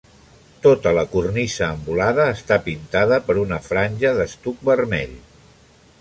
[0.61, 5.17] Tota la cornisa envolada està pintada per una franja d'estuc vermell.